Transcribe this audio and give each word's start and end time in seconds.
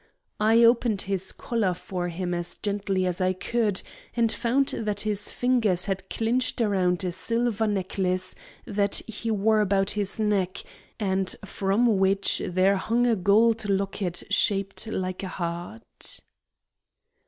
I 0.39 0.63
opened 0.63 1.03
his 1.03 1.31
collar 1.31 1.75
for 1.75 2.07
him 2.07 2.33
as 2.33 2.55
gently 2.55 3.05
as 3.05 3.21
I 3.21 3.33
could, 3.33 3.83
and 4.15 4.31
found 4.31 4.69
that 4.69 5.01
his 5.01 5.31
fingers 5.31 5.85
had 5.85 6.09
clinched 6.09 6.59
around 6.59 7.03
a 7.03 7.11
silver 7.11 7.67
necklace 7.67 8.33
that 8.65 8.95
he 9.05 9.29
wore 9.29 9.61
about 9.61 9.91
his 9.91 10.19
neck, 10.19 10.63
and 10.99 11.35
from 11.45 11.99
which 11.99 12.41
there 12.43 12.77
hung 12.77 13.05
a 13.05 13.15
gold 13.15 13.69
locket 13.69 14.23
shaped 14.31 14.87
like 14.87 15.21
a 15.21 15.27
heart." 15.27 16.19